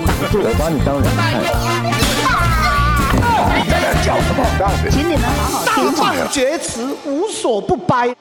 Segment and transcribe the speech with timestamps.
[0.00, 1.42] 我把你当人看。
[4.90, 6.14] 请你们好好听话。
[6.14, 8.14] 大放厥词，无所不掰。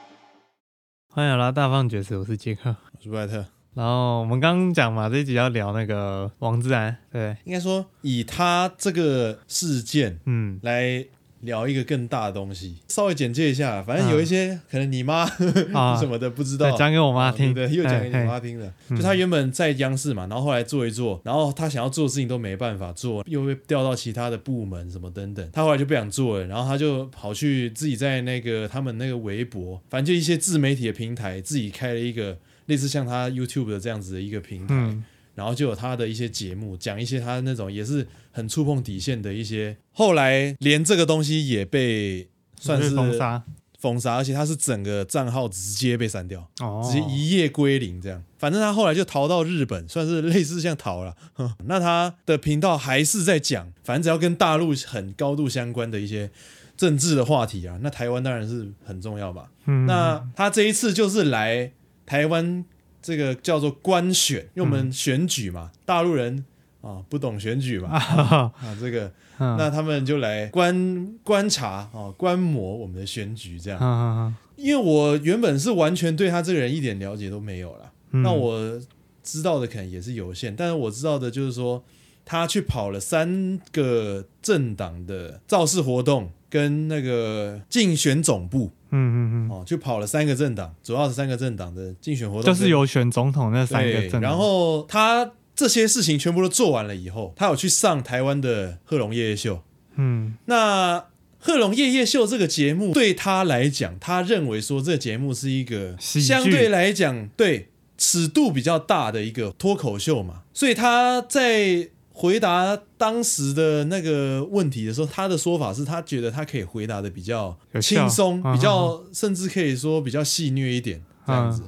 [1.13, 3.46] 欢迎来到大放厥词，我是杰克，我是布莱特。
[3.76, 11.05] 然后我们刚刚讲嘛，这一集要聊那个王自然，对，应该说以他这个事件，嗯，来。
[11.42, 13.83] 聊一个更大的东西，稍微简介一下。
[13.83, 15.26] 反正有一些、嗯、可能你妈
[15.99, 18.73] 什么的不知道，讲给我妈听，对，又讲给你妈听的。
[18.90, 25.49] 就他原本在央视嘛，然后后来做一做，然后他想要做的事情都没办法做，又被调到其他的部门什么等等。
[25.53, 34.73] 他后来就不想做了，然后他就跑去自己在那个他们那个微博，反正就一些自媒体的平台，自己开了一个类似像他 YouTube 的这样子的一个平台。
[34.73, 35.03] 嗯
[35.37, 39.77] 然后就有他的一些节目，讲一些他那种也是很触碰底线的一些。
[39.91, 42.27] 后来连这个东西也被
[42.59, 43.43] 算是封杀，
[43.79, 48.23] 封杀，而且他是整个账号直接被删掉，哦，直接一夜归零这样。
[48.39, 51.15] 反正他后来就逃到日本，算是类似像逃了。
[51.65, 56.31] 那他的频道还是在讲，反正只要跟大陆很高度相关的一些
[56.75, 59.51] 政治的话题啊，那台湾当然是很重要吧。
[59.67, 61.73] 嗯，那他这一次就是来
[62.07, 62.66] 台湾。
[63.08, 66.44] 这个叫做官选，因为我们选举嘛，嗯、大陆人
[66.81, 73.80] 啊不懂选举嘛， 啊，啊这个，嗯、那他们就来观观察啊，观摩我们的选举这样。
[73.81, 78.78] 嗯、因为我原本是完全对他这个人一点了解都没有了，嗯、那我
[79.23, 81.81] 知道的可能也是有限，但是我知道的就是说，
[82.25, 88.72] 他去跑了三个政党的造势活动跟那个竞选总部。
[88.91, 94.21] 嗯嗯嗯，哦，就跑了三个政党，主要是三个政党的竞选活动，就是有选总统那三个政党。
[94.21, 99.61] 然后他这些事情全部都做完了以后，他有去上台湾的贺龙夜夜秀。
[99.95, 101.05] 嗯，那
[101.39, 111.89] 贺龙夜夜秀这个节目对他来讲，他认为说这个节目是一个相对来讲对尺度比较大的一个脱口秀嘛，所以他在。
[112.19, 121.61] 回答当时的那个问题的时候，他的说法是他觉得他可以回答的比较轻松，比较甚至可以说比较戏谑一点这样子。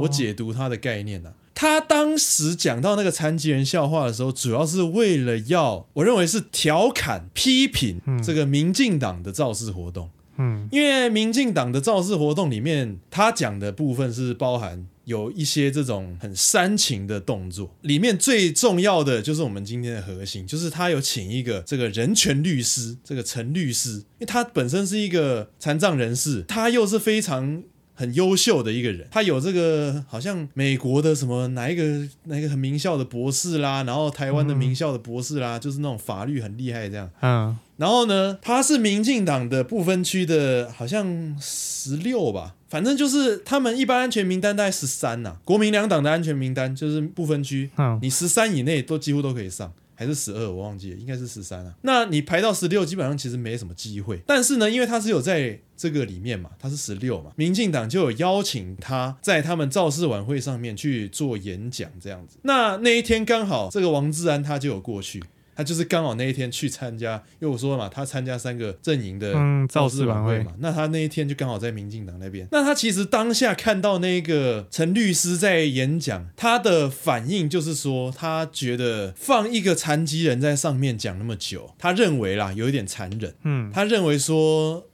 [0.00, 10.10] 我解读他的概念呢，他当时讲到那个残疾人笑话的时候，主要是为了要，我认为是调侃批评这个民进党的造势活动。
[10.38, 14.86] 嗯，因为民进党的造势活动里面，他讲的部分是包含。
[15.08, 27.62] 有一些这种很煽情的动作，里面最重要的就是我们今天的核心，就是他有请一个这个人权律师，这个陈律师，因为他本身是一个残障人士，他又是非常
[27.98, 31.82] 很优秀的一个人，他有这个好像美国的什么哪一个
[32.26, 42.54] 哪一个很名校的博士啦，然后台湾的名校的博士啦，就是那种法律很厉害这样，嗯，然后呢，他是民进党的不分区的，好像十六吧。
[42.68, 51.74] 反正就是他们一般安全名单大概十三呐，国民两党的安全名单就是不分区，嗯，你十三以内都几乎都可以上，还是十二我忘记了，应该是十三啊。
[51.82, 54.22] 那你排到十六，基本上其实没什么机会。
[54.24, 62.38] 但是呢，因为他是有在这个里面嘛，他是十六嘛，民进党就有邀请他在他们造势晚会上面去做演讲这样子。
[62.42, 65.20] 那那一天刚好这个王志安他就有过去。
[65.58, 69.34] 他就是刚好那一天去参加，因为我说了嘛，他参加三个阵营的
[69.68, 72.46] 造势晚会嘛，那他那一天就刚好在民进党那边。
[72.52, 83.34] 那他其实当下看到那个陈律师在演讲，他的反应就是说，他觉得放一个残疾人在上面讲那么久，他认为啦有一点残忍。
[83.42, 84.86] 嗯，他认为说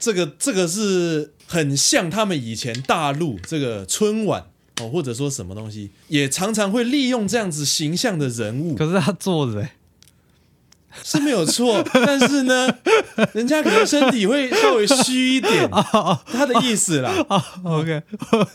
[0.00, 4.46] 这个这个是很像他们以前大陆这个春晚。
[4.80, 8.74] 哦，或者说什么东西，也常常会利用这样子形象的人物。
[8.74, 9.68] 可是他做的
[11.04, 12.68] 是没有错，但是呢，
[13.32, 15.68] 人家可能身体会稍微虚一点，
[16.26, 17.12] 他的意思啦。
[17.62, 18.02] OK，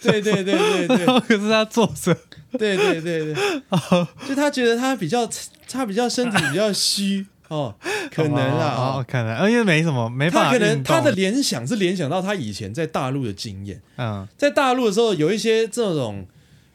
[0.02, 1.06] 对对对对对。
[1.22, 2.14] 可是他做着，
[2.58, 3.36] 对对对对，
[4.28, 5.30] 就他觉得他比较，
[5.70, 7.26] 他比较身体比较虚。
[7.54, 7.76] 哦，
[8.12, 10.52] 可能啊，哦，可能，因为没什么，没办法。
[10.52, 13.80] 他可能他的联想是联想到他以前在大陆的经验。
[13.98, 16.26] 嗯，在大陆的时候，有一些这种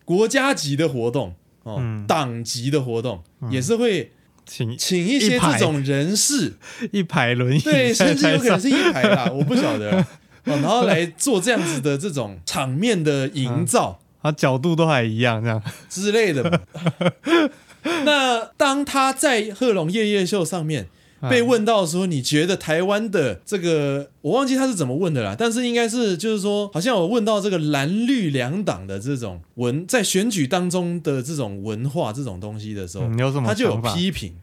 [0.05, 1.35] 国家级的活动，
[1.65, 4.13] 哦，党级的活动，也是会
[4.47, 6.55] 请请一些这种人士，
[6.93, 9.91] 一排轮椅，对，甚至有可能是一排啦，我不晓得。
[10.49, 16.61] 哦，然后来做这样子的这种场面的营造，啊，角度都还一样，这样之类的。
[18.05, 20.89] 那当他在贺龙夜夜秀上面
[21.29, 33.09] 被问到说，你觉得台湾的这个，我忘记他是怎么问的啦，但是应该是就是说，好像我问到这个蓝绿两党的这种文，在选举当中的这种文化这种东西的时候，
[33.45, 34.35] 他就有批评。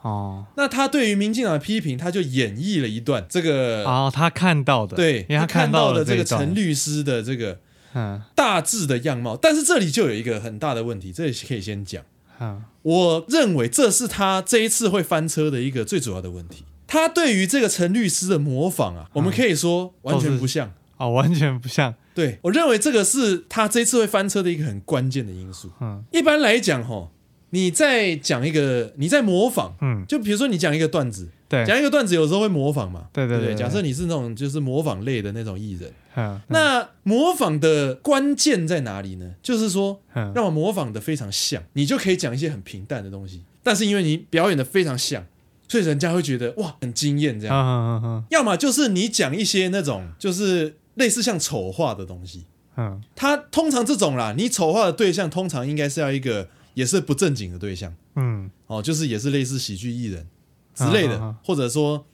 [0.00, 0.46] 哦。
[0.56, 7.58] 那他对于民进党的批评，他就演绎了一段这个哦，他看到的，对，他看到的这个陈律师的这个
[7.94, 8.22] 嗯。
[8.34, 12.02] 大致的样貌，但是这里就有一个很大的问题，这里可以先讲。
[12.40, 16.64] 嗯，我认为这是他这一次会翻车的一个最主要的问题。
[16.86, 21.94] 他对于这个陈律师的模仿啊，我们可以说完全不像啊，完全不像。
[22.14, 25.70] 对，我认为这个是他这一次会翻车的一个很关键的因素。
[25.80, 27.08] 嗯，一般来讲，哈，
[27.50, 33.54] 你在讲一个，你在模仿，嗯，就比如说你讲一个段子，对，讲一个段子有时候会模仿嘛，对对对。
[33.54, 39.34] 假设你是那种就是模仿类的那种艺人，嗯，那模仿的关键在哪里呢？
[39.42, 40.00] 就是说，
[40.34, 45.26] 让我模仿的非常像，你就可以讲一些很平淡的东西，但是因为你表演的非常像。
[45.68, 47.56] 所以人家会觉得哇，很惊艳这样。
[47.56, 52.44] 啊啊啊、要么就是你讲一些那种就是类似像丑化的东西。
[52.76, 57.94] 嗯，他通常这种啦，你丑化的对象通常应该是要一个也是不正经的对象。
[58.16, 60.26] 嗯，哦，就是也是类似喜剧艺人
[60.74, 62.06] 之类的，啊啊啊、或者说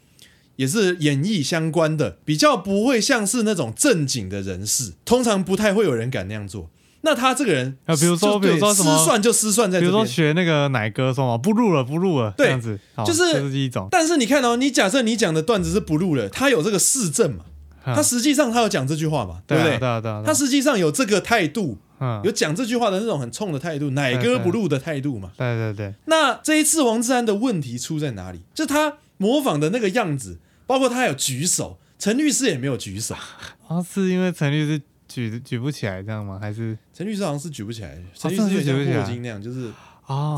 [0.56, 6.68] 也是演艺相关的，比较不会像是那种正经的人士，通常不太会有人敢那样做。
[7.02, 13.86] 那他这个人啊，比如说，比如说什么失算就失算在，比如说学那个奶哥说嘛，不录了，不录了，这样子，就是这是一种。
[13.90, 17.44] 但是你看哦，你假设你讲的段子是不录了，他有这个市政嘛？
[17.84, 19.38] 他实际上他有讲这句话嘛？
[19.46, 19.78] 对不对？
[19.78, 20.22] 对对。
[20.26, 21.78] 他实际上有这个态度，
[22.24, 25.32] 有讲这句话的那种很冲的态度，奶哥不露的态度嘛？
[25.36, 25.94] 对对对。
[26.06, 28.40] 那这一次王志安的问题出在哪里？
[28.54, 33.14] 就他模仿的那个样子，包括他有举手，陈律师也没有举手，
[33.66, 34.80] 啊， 是因为陈律师。
[35.10, 36.38] 举举不起来这样吗？
[36.38, 39.72] 还是陈律师好像是举不起来，陈律师就像霍金那样，就是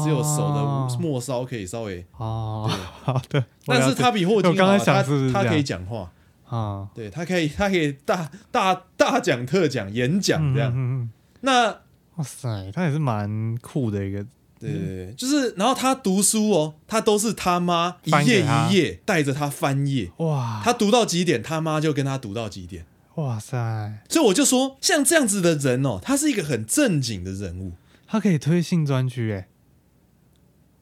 [0.01, 2.71] 只有手的末梢可以稍微哦，
[3.03, 3.45] 好的。
[3.67, 5.03] 但是他比霍金好，他
[5.33, 6.13] 他可以讲话
[6.49, 11.11] 啊，对他可以他可以大大大讲特讲演讲这样。
[11.41, 11.69] 那
[12.17, 14.23] 哇塞，他也是蛮酷的一个，
[14.59, 22.87] 对对对，就是然后他读书哦，他都是他妈一页一页带着他翻页哇，他读到几点，他妈就跟他读到几点。
[23.17, 24.03] 哇塞！
[24.09, 27.73] 所以我就说，像这样子的人哦，他是一个很正经的人物，
[28.07, 29.49] 他可以推性专区哎。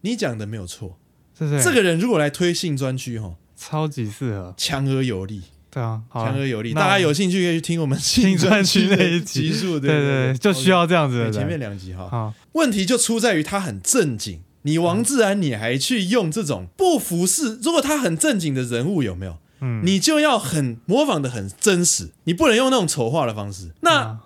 [0.02, 0.98] 你讲的没有错，
[1.36, 1.64] 是不是？
[1.64, 5.42] 这个人如果来推性专区哦，超级适合，强而有力。
[5.70, 6.72] 对啊，强而有力。
[6.72, 11.30] 大家有兴趣可以去听我们新专区那一集数，对对对，就需要这样子。
[11.30, 14.40] 前面两集哈，问题就出在于他很正经。
[14.62, 17.58] 你王自然，你还去用这种不服饰？
[17.62, 19.38] 如果他很正经的人物，有没有？
[19.60, 23.70] 嗯，你就要很模仿的很真实，你不能用那种丑化的方式。
[23.80, 24.18] 那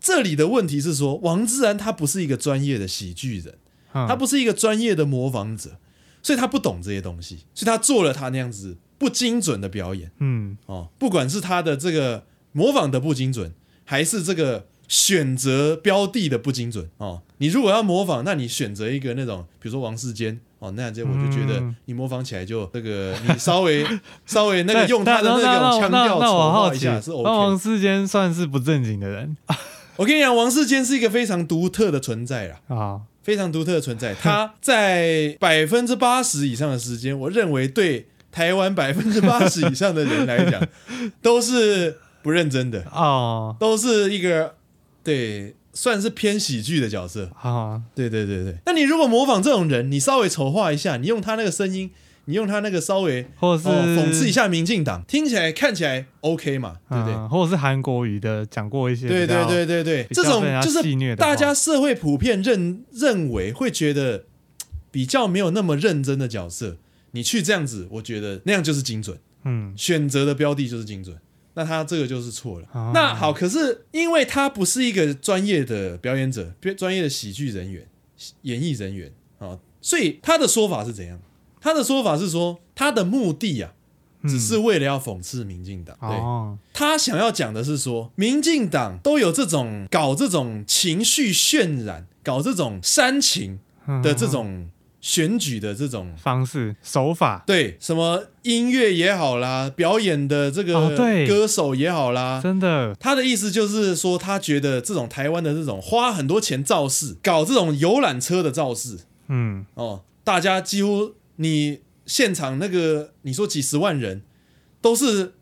[0.00, 3.54] 这里的问题是说，王自然他不是一个专业的喜剧人，
[3.92, 5.78] 他不是一个专业的模仿者，
[6.22, 10.10] 所以他不懂这些东西，所以他做了他那样子不精准的表演。
[10.18, 13.54] 嗯，哦，不管是他的这个模仿的不精准，
[13.84, 14.66] 还是这个。
[14.90, 23.86] 选择标的的不精准哦，你如果要模仿，那你选择一个那种，比如说王世坚哦，那样子我就觉得你模仿起来就这个，你稍微
[24.24, 27.22] 稍微那个用他的那种腔调丑化一下是 OK。
[27.22, 29.36] 那王世坚算是不正经的人，
[29.96, 34.14] 我跟你讲，王世坚是一个非常独特的存在啦， 啊，非常独特的存在。
[34.14, 40.66] 他在百分之八十以上的时间，我认为对台湾百分之八十以上的人来讲，
[41.22, 44.54] 都是不认真的哦，都是一个。
[45.04, 47.80] 对，算是偏喜剧的角色啊。
[47.94, 51.90] 对对对对，那你如果模仿这种人，你稍微丑化一下，你用他那个声音，
[52.26, 57.14] 你用他那个稍微，或者是讽刺一下民进党，听起来看起来 OK 嘛，对不对？
[57.28, 64.24] 或者是韩国语的讲过一些，对对对对对，这种就是大家社会普遍认认为会觉得
[64.90, 66.76] 比较没有那么认真的角色，
[67.12, 71.16] 你去这样子，我觉得那样就是精准，嗯，选择的标的就是精准。
[71.54, 72.68] 那他这个就是错了。
[72.72, 77.84] 哦、那好，可是因为他不是一个专业的表演者，专业的喜剧人员、
[78.42, 81.18] 演艺人员啊，所以他的说法是怎样？
[81.60, 83.72] 他的说法是说，他的目的啊，
[84.28, 85.96] 只是为了要讽刺民进党。
[86.00, 93.58] 嗯、对，哦、他想要讲的是说，民进党都有这种搞这种情绪渲染、搞这种煽情
[94.02, 94.70] 的这种。
[95.00, 114.22] 选举的这种方式手法，对什么音乐也好啦，表演的这个歌手也好啦，真的，他的意思就是说，他觉得这种台湾的这种花很多钱造势，搞这种游览车的造势，嗯，哦，大家几乎你现场那个你说几十万人，
[114.80, 115.34] 都是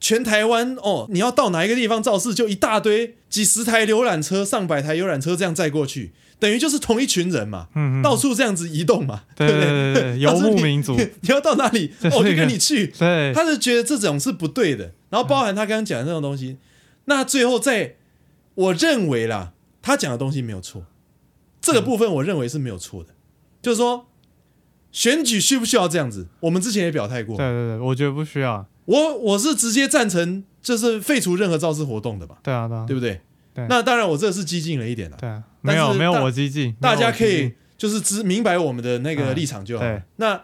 [0.00, 6.12] 全台湾哦，你要到哪一个地方造势，就一大堆几十台游览车、上百台游览车这样载过去。
[6.38, 10.18] 等于就是同一群人嘛，嗯嗯到处这样子移动嘛，对不对，对？
[10.20, 12.88] 游牧民族， 你要到哪里， 我就跟你去。
[12.98, 14.92] 对，他是觉得这种是不对的。
[15.10, 16.58] 然后包含他刚刚讲的那种东西，
[17.04, 17.94] 那最后在
[18.54, 20.84] 我认为啦，他讲的东西没有错，
[21.60, 23.10] 这个部分我认为是没有错的。
[23.10, 23.16] 嗯、
[23.62, 24.06] 就是说，
[24.90, 26.26] 选举需不需要这样子？
[26.40, 28.66] 我们之前也表态过，对对对，我觉得不需要。
[28.86, 32.36] 我我是直接赞成，就是废除任何造势活动的吧？
[32.42, 33.20] 对啊，对啊，对不对？
[33.54, 33.66] 对。
[33.68, 35.16] 那当然，我这是激进了一点了。
[35.18, 39.84] 对啊，没有没有我激进，大家可以就是知明白我们的那个立场就好。
[39.84, 40.42] 嗯、那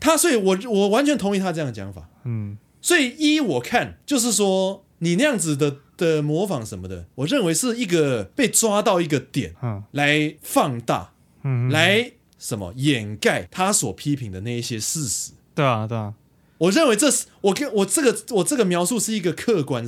[0.00, 2.08] 他，所以我我完全同意他这样的讲法。
[2.24, 15.32] 嗯，所以依我看，就是说你那样子的的模仿什么的，我认为是一个被抓到一个点，嗯，来放大，嗯，来什么掩盖他所批评的那一些事实。
[15.54, 16.12] 对啊，对啊，
[16.58, 19.86] 我认为这是我跟我这个我这个描述是一个客观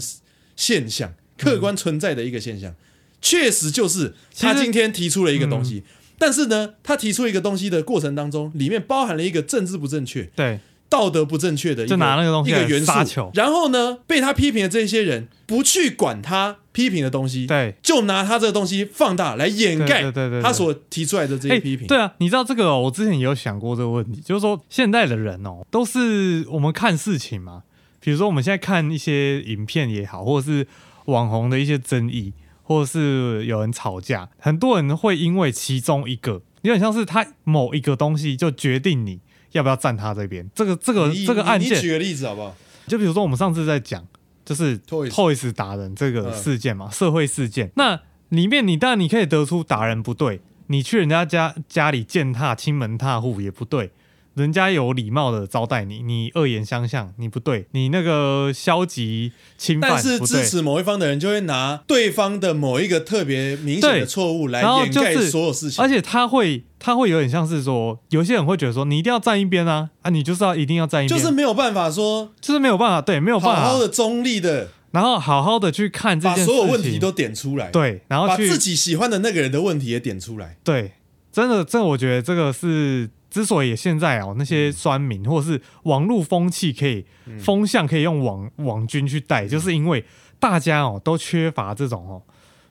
[0.56, 2.74] 现象，客观存在的一个现象，
[3.22, 5.84] 确实就是他今天提出了一个东西。
[6.18, 13.30] 但是呢，他提出一个东西的过程当中，里面包含了一个政治不正确、对道德不正确的一个就拿那个东西一个元素球。
[13.34, 21.86] 然后呢，被他批评的这些人不去管他批评的东西，对，就拿他这个东西放大来掩盖对对他所提出来的这些批评。
[21.86, 27.62] 对啊，你知道这个、哦，我之前也有想过这个问题，就是说现在的人哦，都是我们看事情嘛，
[28.00, 30.66] 比如说我们现在看一些影片也好，或者是
[31.08, 32.32] 网红的一些争议。
[32.62, 39.20] 或者是有人吵架，很多人会因为其中一个，有点像是他某一个东西就决定你
[39.52, 40.46] 要不要站他这边。
[40.54, 42.54] 这个这个这个案件，你举个例子好不好？
[42.86, 44.06] 就比如说我们上次在讲，
[44.44, 47.72] 就是 Toys 打人这个事件嘛，社会事件。
[47.76, 47.98] 那
[48.28, 53.90] 里面你当然你可以得出打人不对，你去人家家家里践踏、亲门踏户也不对。
[54.38, 73.62] 人家有礼貌的招待你，你恶言相向，你不对，你那个消极侵犯，但是支持某一方的人就会拿对方的某一个特别明显的错误来掩盖所有事情，而且他会，他会有点像是说，有些人会觉得说，你一定要站一边啊，啊，你就是要一定要站一边，就是没有办法说，就是没有办法，对，没有办法。
[73.62, 80.92] 好好的中立的，然后好好的去看这件事情，把所有问题都点出来，对，然后把自己喜欢的那个人的问题也点出来，对，
[81.32, 83.10] 真的，这我觉得这个是。
[83.30, 87.04] 之所以现在哦，那些酸民或者是网络风气可以
[87.38, 90.04] 风向可以用网网军去带，就是因为
[90.38, 92.22] 大家哦都缺乏这种哦，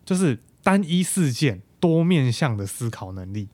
[0.03, 3.49] 就是单一事件多面向的思考能力。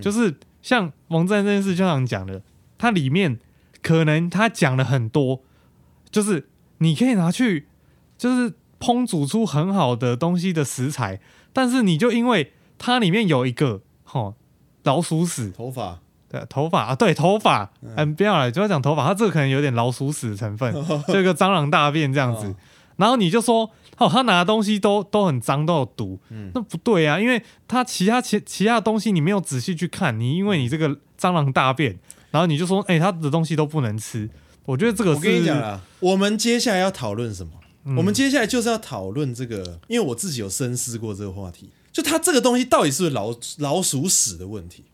[0.00, 2.42] 就是像王战这件事，就像讲的，
[2.76, 3.38] 它里面
[3.80, 5.42] 可能他讲了很多，
[6.10, 7.68] 就是你可以拿去
[8.18, 11.20] 就是烹煮出很好的东西的食材，
[11.52, 13.80] 但是你就因为它里面有一个
[14.12, 14.34] 哦
[14.82, 16.00] 老鼠屎头发。
[16.38, 20.74] 对，头发啊，对，头发，嗯，不要了，就要讲头发，它这个可能有点老鼠屎成分，
[21.08, 22.54] 这个蟑螂大便这样子，
[22.96, 30.88] 然后你就说，哦，他拿的东西都都很脏，都有毒，嗯，那不对啊，因为他其他其其他的东西你没有仔细去看，你因为你这个
[31.18, 31.98] 蟑螂大便，
[32.30, 34.28] 然后你就说，哎，他的东西都不能吃，
[34.64, 37.52] 我觉得这个是，我跟你讲啊，我们接下来要讨论什么？
[37.84, 44.84] 嗯，我们接下来就是要讨论这个，因为我自己有深思过这个话题，就他这个东西到底是不是老老鼠屎的问题？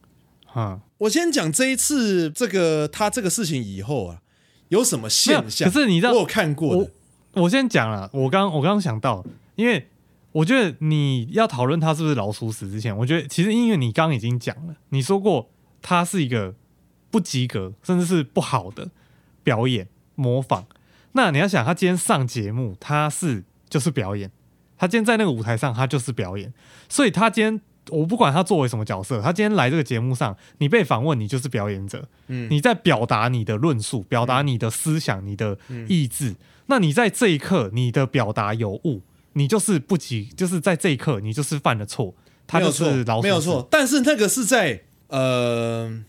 [0.55, 4.21] 啊，我先讲这一次这个他这个事情以后啊，
[4.69, 5.71] 有什么现象？
[5.71, 9.25] 可是你知道，我有看过我，我先讲了，我刚我刚刚想到，
[9.57, 9.89] 因为
[10.33, 15.49] 我觉得你要讨论他是不是老鼠屎之前，我觉得其实因为你刚刚已经讲了，你说过
[15.81, 16.55] 他是一个
[17.11, 18.91] 不及格甚至是不好的
[19.43, 20.67] 表演模仿。
[21.13, 24.31] 那你要想，他今天上节目，他是就是表演，
[24.77, 26.53] 他今天在那个舞台上，他就是表演，
[26.89, 27.61] 所以他今天。
[27.89, 32.07] 我不管他作为什么角色，他今天来这个节目上，你被访问，你就是表演者。
[32.29, 35.59] 嗯，你在表达你的论述，表达你的思想，你的
[35.89, 36.31] 意志。
[36.31, 36.37] 嗯，
[36.67, 42.15] 那你在这一刻，你的表达有误，你就是不及，就是在这一刻，你就是犯了错。
[42.47, 43.67] 他就是老没有错。
[43.71, 46.05] 但是那个是在呃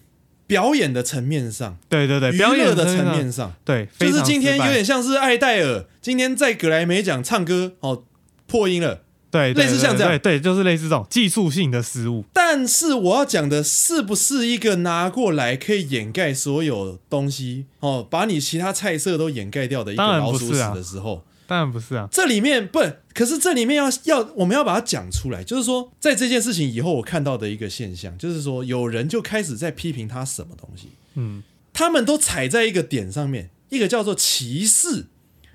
[0.46, 8.04] 表演的层面上，对对对，表演的层面上，对，就是今天有点像是艾戴尔今天在格莱美奖唱歌哦
[8.46, 9.02] 破音了。
[9.34, 12.24] 对，类似像这样，对，就是类似这种技术性的失误。
[12.32, 21.26] 但是我要讲的是不是一个拿过来可以掩盖所有东西哦，把你其他菜色都掩盖掉的一个老鼠屎的时候？
[21.48, 22.80] 当然不是啊，这里面不，
[23.16, 31.42] 可是这里面要要我们要把它讲出来，就是说在这件事情以后，我看到的一个现象，就是说有人就开始在批评他什么东西，嗯，
[31.74, 35.08] 他们都踩在一个点上面，一个叫做歧视，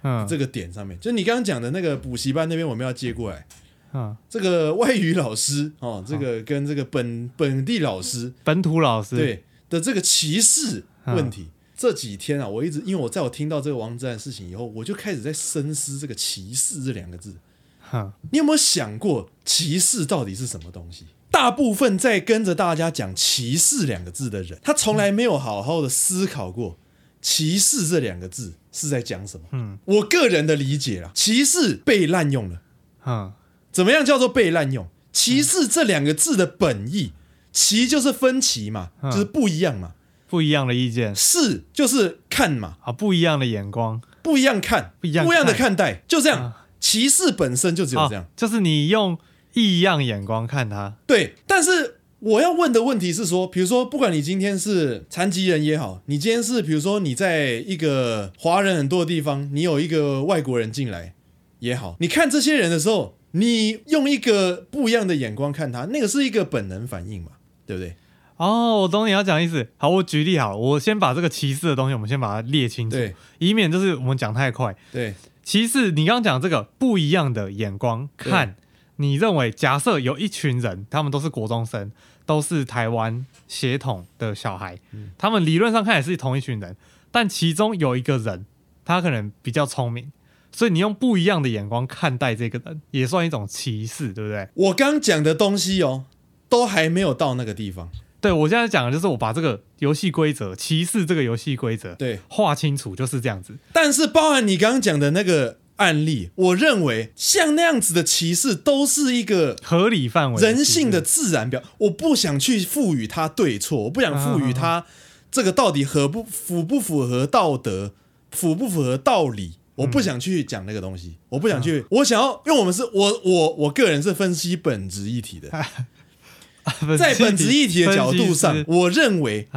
[0.03, 3.47] 嗯，这个点上面，就是你刚刚讲的那个补习班那边，我们要接过来。
[3.93, 17.35] 啊，这个外语老师哦，这个跟这个本本地老师、本土老师对的这个歧视问题，这几天啊，我一直因为我在我听到这个王志安的事情以后，我就开始在深思这个歧视这两个字。
[17.81, 21.07] 哈，你有没有想过歧视到底是什么东西？
[21.31, 26.79] 大部分在跟着大家讲歧视两个字的人，他从来没有好好的思考过
[27.23, 29.47] 歧视这两个字是在讲什么。
[29.53, 32.61] 嗯，我个人的理解啦，歧视被滥用了。
[32.99, 33.35] 哈。
[33.79, 34.89] 怎么样叫做被滥用？
[35.13, 37.13] 歧视这两个字的本意，
[37.53, 39.93] 歧就是分歧嘛，就是不一样嘛，
[40.27, 41.15] 不一样的意见。
[41.15, 46.55] 视就是看嘛，啊，不一样的眼光，不一样看，不一样，不一样的看待，就这样。
[46.81, 49.17] 歧视本身就只有这样，就是你用
[49.53, 50.97] 异样眼光看他。
[51.07, 61.15] 对，但是我要问的问题是说，比如说，不管你今天是残疾人也好，你今天是比如说你在一个华人很多的地方，你有一个外国人进来
[61.61, 67.33] 也好，你看这些人的时候，你用一个不一样的眼光看他，那个是一个本能反应嘛，
[67.67, 67.97] 对不对？
[68.37, 69.69] 哦，我懂你要讲意思。
[69.77, 72.97] 好，我举例好了，我先把这个歧视的东西，我们先把它列清楚，
[73.39, 74.75] 以免就是我们讲太快。
[74.93, 78.55] 对，歧视，你刚刚讲这个不一样的眼光看，
[78.97, 81.91] 你认为假设有一群人，他们都是国中生，
[82.25, 86.77] 都是台湾血统的小孩，嗯，他们理论上看也是同一群人，
[87.11, 88.47] 但其中有一个人，
[88.85, 90.13] 他可能比较聪明，
[90.59, 94.49] 所以你用不一样的眼光看待这个人，也算一种歧视，对不对？
[94.55, 96.03] 我刚讲的东西哦，
[96.49, 97.89] 都还没有到那个地方。
[98.21, 103.55] 对，我现在讲的就是我把这个游戏规则，歧视这个游戏规则，对，划清楚就是这样子。
[103.73, 111.63] 但是包含你刚刚讲的那个案例，我认为像那样子的歧视都是一个合理范围、人性的自然表。
[111.79, 114.85] 我不想去赋予它对错，我不想赋予它
[115.31, 117.93] 这个到底合不符不符合道德，
[118.33, 119.53] 符不符合道理。
[119.79, 125.49] 我不想去讲那个东西，我不想去，我想要，因为我们是我我我个人是分析本质议题的。
[126.99, 129.49] 在本质议题的角度上，我认为，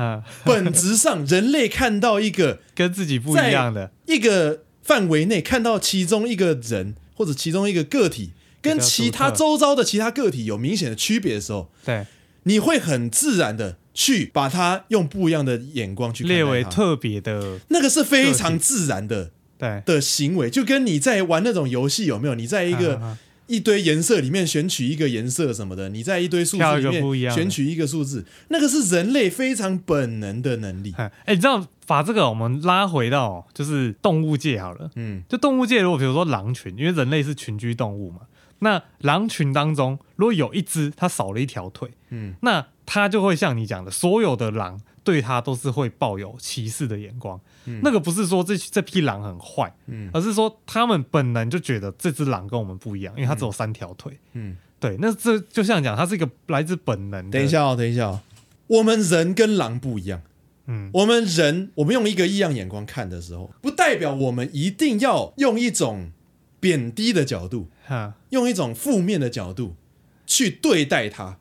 [0.45, 12.05] 本质上人类看到一个 跟自己不一样的一个范围内，看到其中一个人或者其中一个个体跟其他周遭的其他个体有明显的区别的时候，对，
[12.43, 22.35] 你会很自然的去把它用不一样的眼光去列为特别的，那个是非常自然的，对的行为，就跟你在玩那种游戏有没有？
[22.35, 23.17] 你在一个。
[23.47, 30.93] 一堆颜色里面选取一个颜色什么的，你在一堆数字里面选取一个数字，那个是人类非常本能的能力。
[30.95, 38.21] 哎，你知道把这个我们拉回到就是动物界好了，嗯，就动物界如果比如说狼群，因为人类是群居动物嘛，
[38.59, 47.39] 那狼群当中如果有一只它少了一条腿，嗯，那它就会像你讲的，所有的狼对他都是会抱有歧视的眼光。
[47.65, 54.97] 嗯、那个不是说这这匹狼很坏，嗯，而是说他们本能就觉得这只狼跟我们不一样，因为它只有三条腿，嗯，对。
[54.99, 57.37] 那这就像讲，它是一个来自本能的。
[57.37, 58.19] 等一下哦，等一下哦，
[58.67, 60.21] 我们人跟狼不一样，
[60.65, 66.11] 嗯，我们人，我们用一个异样眼光看的时候，不代表我们一定要用一种
[66.59, 69.75] 贬低的角度，哈，用一种负面的角度
[70.25, 71.37] 去对待它。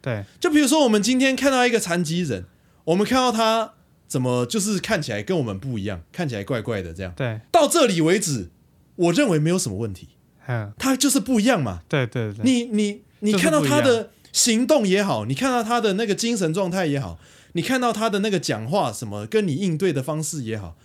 [0.00, 2.46] 对，就比如说我们今天看到一个残疾人，
[2.90, 3.74] 我们看到他。
[4.10, 7.12] 怎么就是看起来跟我们不一样，看起来怪怪的这样。
[7.16, 8.50] 对，到这里为止，
[8.96, 10.08] 我认为没有什么问题。
[10.48, 11.82] 嗯，他就是不一样嘛。
[11.88, 12.42] 对对对。
[12.42, 17.20] 你你你看到他的行动也好，你看到他的那个精神状态也好，
[17.52, 20.76] 你看到他的那个讲话什么，跟你应对的方式也好，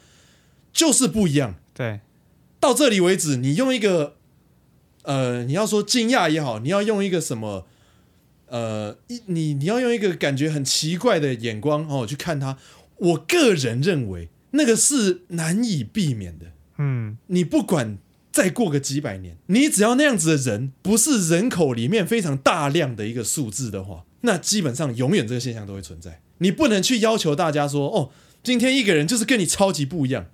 [0.71, 1.55] 就是不一样。
[1.73, 2.01] 对，
[2.59, 4.17] 到这里为止，你用一个
[5.01, 7.65] 呃，你要说惊讶也好，你要用一个什么
[8.47, 12.57] 呃，一你你要用一个感觉很奇怪的眼光哦去看他。
[12.97, 16.45] 我个人认为，那个是难以避免的。
[16.77, 17.97] 嗯，你不管
[18.31, 26.21] 再过个几百年，你只要那样子的人不是人口里面非常大量的一个数字的话，那基本上永远这个现象都会存在。
[26.37, 28.11] 你不能去要求大家说，哦，
[28.43, 30.27] 今天一个人就是跟你超级不一样，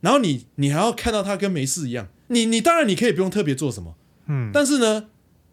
[0.00, 2.08] 然后你你还要看到他跟没事一样。
[2.28, 5.06] 你你当然你可以不用特别做什么，嗯，但是呢，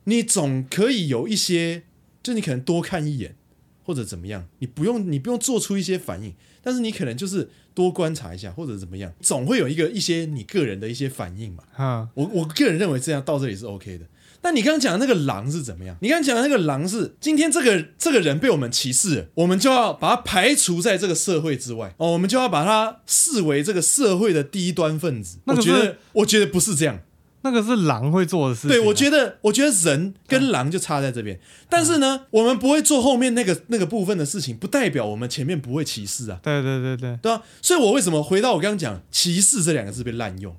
[0.03, 1.83] 你总可以有一些，
[2.25, 3.35] 就你可能多看一眼
[3.83, 6.33] 或者怎么样，你不用你不用做出一些反应。
[6.63, 11.63] 但是你可能就是多观察一下，或者怎么样，总会有一个一些你个人的一些反应嘛。
[11.71, 14.05] 哈，我我个人认为这样到这里是 OK 的。
[14.41, 15.95] 但你刚刚讲的那个狼是怎么样？
[16.01, 25.37] 你刚刚讲的那个狼是今天这个这个人被我们歧视了，我们就要把他排除在这个社会之外哦，我们就要把他视为这个社会的低端分子。
[25.45, 26.99] 我觉得我觉得不是这样。
[27.45, 28.71] 那个是狼会做的事情。
[28.71, 31.39] 对，我觉得，我觉得人跟狼就差在这边。
[31.69, 36.39] 但是呢，我们不会做后面那个那个部分的事情，不代表我们前面不会歧视啊。
[36.41, 37.41] 对对对对，对啊。
[37.61, 40.55] 所以我为什么回到我刚刚讲歧视这两个字被滥用？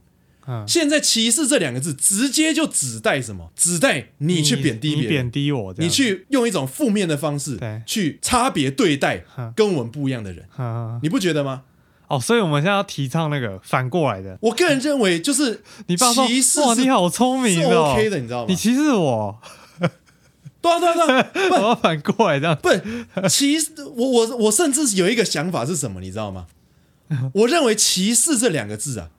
[0.65, 3.51] 现在歧视这两个字直接就指代什么？
[3.57, 9.25] 指代你去贬低别人，贬低我，你去用一种负面的方式去差别对待
[9.57, 10.47] 跟我们不一样的人，
[11.03, 11.65] 你不觉得吗？
[12.09, 14.39] 哦，所以我们现在要提倡那个反过来的。
[14.41, 16.25] 我个人认为，就是你爸说，
[16.65, 18.47] 哇，你好聪明，OK 的，你知道吗？
[18.49, 19.37] 你歧视我，
[20.61, 20.95] 对啊，对啊，
[21.33, 22.57] 对啊， 我要反过来这样。
[22.57, 26.47] 不，歧视我，我我甚至有一个想法是什么，你知道吗？
[27.35, 29.11] 我认为歧视这两个字啊，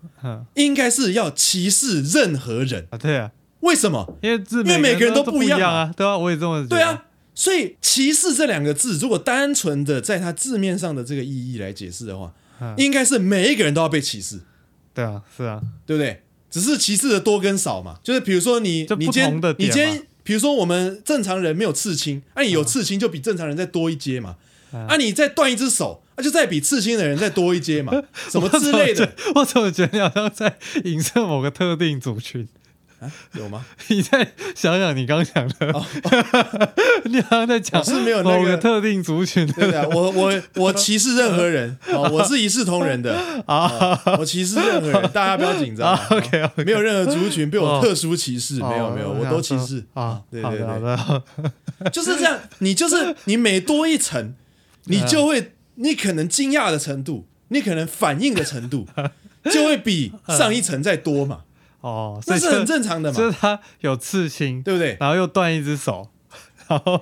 [0.56, 2.98] 应该是要歧视任何人啊。
[2.98, 4.18] 对啊，为什么？
[4.22, 5.92] 因为因为每个人都不一样啊。
[5.96, 6.66] 对啊，我也这么。
[6.68, 12.32] 对啊，所以歧视这两个字，如果单纯的在它字面上的这个意义来解释的话。
[12.78, 14.40] 应该是每一个人都要被歧视，
[14.94, 16.24] 对啊，是啊，对不对？
[16.50, 18.00] 只是歧视的多跟少嘛。
[18.04, 24.38] 就是比如说你，你今天，你今天，比如说我们正常人没有刺青，那、啊、你有刺青就比正常人再多一阶嘛。
[24.72, 27.92] 啊，啊你再断一只手，那、啊、就再比刺青的人再多一阶嘛，
[28.30, 29.14] 什么之类的。
[29.36, 32.48] 我怎么觉得你好像在影射某个特定族群？
[33.00, 33.64] 啊，有吗？
[33.90, 36.70] 你再想想，你刚讲的，哦哦、
[37.06, 39.54] 你好像在讲是没有某个特定族群的。
[39.54, 45.96] 对啊，我我我歧视任何人， 哦、我是一视同仁的啊、哦，我歧视任何人，大家不要紧张。
[46.10, 50.22] OK 没有任何族群被我特殊歧视，哦、没有没有，我都歧视啊。
[50.32, 54.34] 对对对，就是这样，你就是你每多一层，
[54.86, 58.88] 你就会，你可能惊讶的程度，你可能反应的程度，
[59.52, 61.42] 就会比上一层再多嘛。
[61.82, 64.98] 哦，这是很正常的嘛，就是他有刺青，对不对？
[65.00, 66.10] 然后又断一只手，
[66.68, 67.02] 然后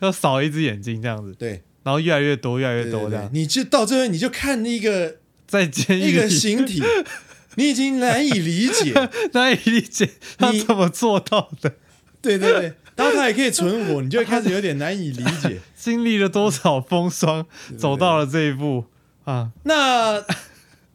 [0.00, 1.62] 又少一只眼睛，这样子，对。
[1.84, 6.82] 然后越来越多，越来越多这样，对对对，你就到最后，你就看一个再见一个形体，
[7.56, 8.92] 你已经难以理解，
[9.32, 11.76] 难以理解他怎么做到的。
[12.20, 17.46] 对对对，然后他也可以存活，你就会开始有点难以理解，经历了多少风霜，
[17.78, 18.84] 走到了这一步
[19.24, 19.52] 啊。
[19.62, 20.22] 那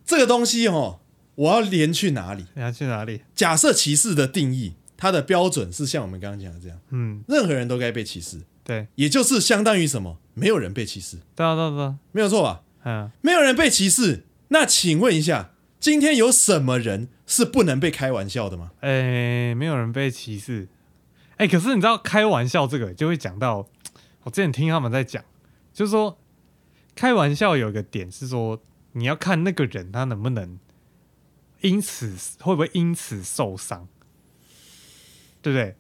[0.06, 1.00] 这个东西哦。
[1.36, 2.46] 我要连去哪里？
[2.54, 3.22] 你要去哪里？
[3.34, 10.20] 假设歧视的定义，它的标准是像我们刚刚讲的这样，嗯，任何人都该被歧视，对，也就是相当于什么？
[10.36, 12.62] 没有人被歧视，对啊，对啊，对啊，没有错吧？
[12.84, 14.26] 嗯，没有人被歧视。
[14.50, 18.72] 那请问一下，今天有什么人是不能被开玩笑的吗？
[18.82, 20.68] 哎，没有人被歧视。
[21.38, 23.68] 哎，可是你知道开玩笑这个就会讲到，
[24.24, 25.24] 我之前听他们在讲，
[25.74, 26.20] 就是说
[26.94, 30.60] 开玩笑有一个点是说，你要看那个人他能不能。
[31.64, 33.88] 因此会不会因此受伤？
[35.42, 35.76] 对不对？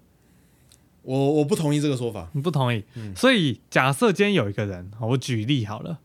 [1.03, 2.29] 我我不同意这个说法。
[2.33, 2.85] 你不同意？
[2.95, 3.13] 嗯。
[3.15, 5.99] 所以假设今天有一个人，我举例好了，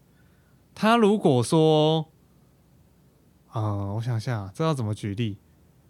[0.74, 2.08] 他如果说，
[3.48, 5.38] 啊、呃，我想想，这要怎么举例？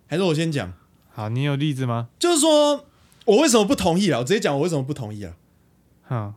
[0.06, 0.74] 还是我先讲？
[1.08, 2.10] 好，你有例子吗？
[2.18, 2.86] 就是说
[3.24, 4.18] 我为什么不同意啊？
[4.18, 5.36] 我直接讲我为什么不同意啊？
[6.10, 6.34] 嗯，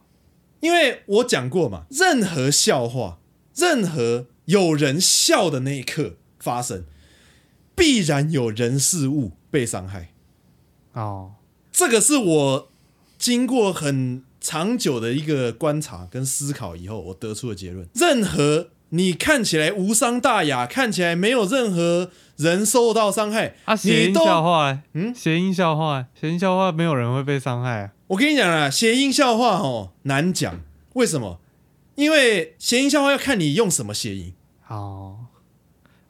[0.62, 3.20] 因为我讲过嘛，任何笑话，
[3.56, 6.86] 任何有人笑的那一刻发生。
[7.82, 10.10] 必然有人事物被伤害，
[10.94, 11.32] 哦，
[11.72, 12.70] 这个是我
[13.18, 17.90] 经过很长久的一个观察跟思考以后，我得出的结论。
[17.96, 27.92] 任何你看起来无伤大雅，看起来没有任何人受到伤害，啊，谐音笑话，嗯，谐音笑话，谐音笑话没有人会被伤害啊。
[28.10, 30.62] 我跟你讲啊，谐音笑话哦难讲，
[30.94, 31.40] 为什么？
[31.96, 34.36] 因为谐音笑话要看你用什么谐音，
[34.68, 35.26] 哦。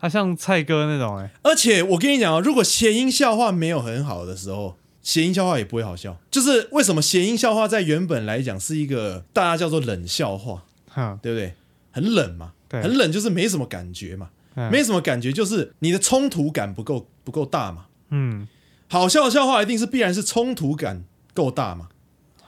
[0.02, 6.18] 他、啊、像蔡哥那种哎、欸，而且我跟你讲啊，如果谐音笑话没有很好的时候，谐音笑话也不会好笑。
[6.32, 10.64] 就是为什么谐音笑话在原本来讲是一个大家叫做冷笑话，
[10.96, 11.54] 嗯、对不对？
[11.92, 17.86] 很冷嘛，对，很冷就是没什么感觉嘛，嗯、没什么感觉就是你的冲突感不够不够大嘛。
[18.10, 18.48] 嗯，
[18.88, 21.04] 好笑的笑话一定是必然是冲突感
[21.36, 21.90] 够大嘛。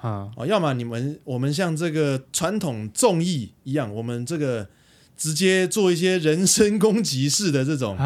[0.02, 4.68] 啊、哦，要么你们我们像这个传统综艺一样，我们这个。
[5.17, 7.97] 直接做一些人身攻击式的这种，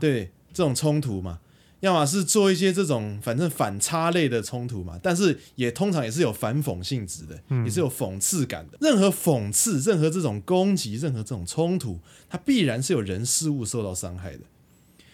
[0.00, 1.38] 对这种冲突嘛，
[1.80, 8.78] 要么是做一些这种反正反差类的冲突嘛，但是也通常也是有反讽性质的，也是有讽刺感的。
[8.80, 14.40] 任何讽刺、任何这种攻击、任何这种冲突，它必然是有人事物受到伤害的。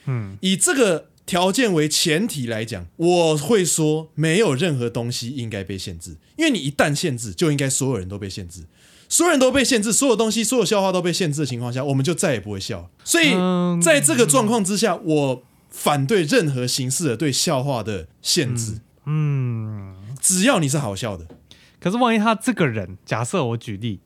[0.06, 8.62] 嗯，以这个条件为前提来讲，我会说没有任何东西应该被限制，因为你一旦限制，就应该所有人都被限制。
[9.08, 12.90] 所有人都被限制，所有东西、所有笑话都被限制的情况下，我们就再也不会笑。
[13.04, 13.34] 所以，
[13.80, 18.80] 在这个状况之下，我反对任何形式的对笑话的限制。
[19.04, 21.26] 嗯，只要你是好笑的。
[21.78, 24.00] 可是，万一他这个人，假设我举例，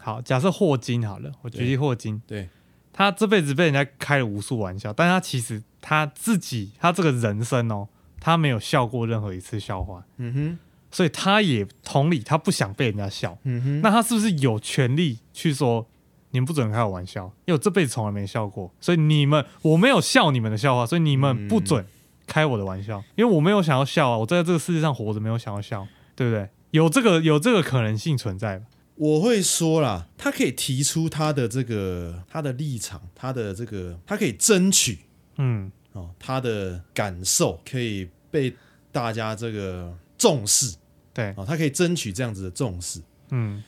[0.00, 2.48] 好，假设霍金好了，我举例霍金，对，
[2.92, 7.88] 他这辈子被人家开了无数玩笑，但他其实他自己，他这个人生哦，
[8.20, 10.04] 他没有笑过任何一次笑话。
[10.18, 10.58] 嗯哼。
[10.90, 13.38] 所以他也同理，他不想被人家笑。
[13.44, 15.86] 嗯哼，那他是不是有权利去说，
[16.30, 17.24] 你们不准开我玩笑？
[17.46, 21.84] 因为我这辈子从来没笑过，所以你们我没有笑你们的笑话，所以你们不准
[22.26, 26.48] 开我的玩笑，因为我没有想要笑啊，我在这个世界上活着没有想要笑，对不对？
[26.70, 28.62] 有这个有这个可能性存在。
[28.94, 34.98] 我会说啦，他可以提出他的这个他的立场，他的这个他可以争取，
[35.38, 38.54] 嗯哦，他的感受可以被
[38.92, 40.76] 大家这个重视。
[41.12, 43.62] 对，哦，他可以争取这样子的重视，嗯，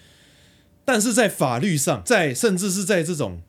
[0.85, 3.43] 但是在法律上，在甚至是在这种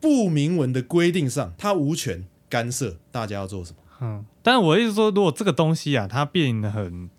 [0.00, 3.76] 不明文的规定上，他无权干涉大家要做什么。
[4.00, 7.10] 嗯，但是我意思说，如果这个东西啊，它变得很，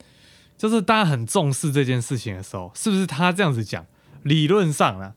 [0.57, 3.85] 就是大家很重视这件事情的时候，是不是他这样子讲，
[4.23, 5.13] 理论上啊，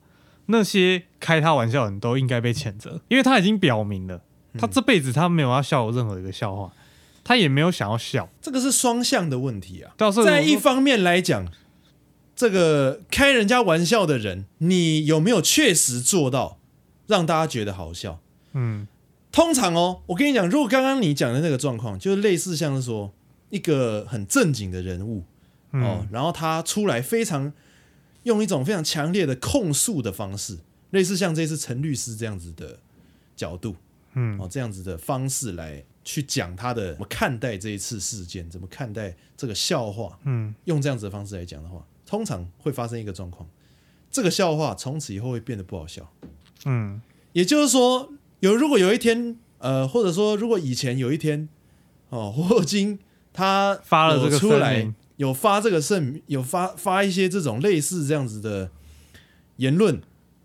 [0.46, 4.22] 那些开他玩笑的人都应该被谴责，因为他已经表明了，
[4.58, 6.70] 他这辈子他没有要笑我任何一个笑话。
[7.24, 9.94] 他也没有想要笑，这个是双向的问题啊。
[9.96, 11.50] 到时候在一方面来讲，
[12.36, 16.58] 这个开人家玩笑的人，你有没有确实做到
[17.06, 18.20] 让大家觉得好笑？
[18.52, 18.86] 嗯，
[19.32, 23.12] 通常哦，我跟你讲，如果刚刚你讲的那个状况，就是类似像是说
[23.50, 25.24] 一个很正经的人物、
[25.72, 27.52] 嗯、哦，然后他出来非常
[28.24, 30.58] 用一种非常强烈的控诉的方式，
[30.90, 32.78] 类似像这次陈律师这样子的
[33.34, 33.76] 角度，
[34.14, 43.48] 嗯，哦，这样子的方式来去讲他的怎么看待这一次事件，怎么看待这个笑话，嗯，用这样子的方式来讲的话，通常会发生一个状况，
[44.10, 46.12] 这个笑话从此以后会变得不好笑，
[46.66, 47.00] 嗯，
[47.32, 48.12] 也就是说。
[48.40, 51.48] 有，如果有一天，呃，或者说，如果以前有一天，
[52.10, 52.98] 哦，霍金
[53.32, 58.70] 他发了这个出来，有发这个声，有发发一些这种类似这样子的
[59.56, 59.98] 言论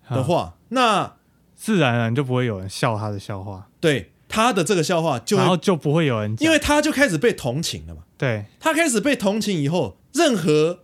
[0.10, 1.18] 的话，那
[1.58, 8.04] 自然而然就不会有人笑他的笑话，对他的这个笑话就，然后就不会有人，因为他就开始被同情了嘛。
[8.18, 10.80] 对，他开始被同情以后，任何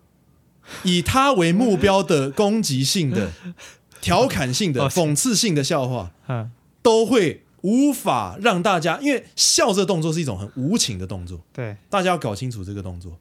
[0.84, 3.32] 以他为目标的攻击性的、
[4.02, 6.52] 调侃性的、讽刺性的笑话，嗯。
[6.82, 11.42] 都会无法让大家，因为笑这个动作是一种很无情的动作。
[11.52, 13.18] 对，大家要搞清楚这个动作。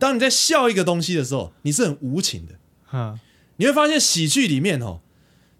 [0.00, 2.54] 当你在笑一个东西的时候，你是很无情的。
[2.92, 3.16] 嗯，
[3.58, 4.98] 你会发现喜剧里面哦，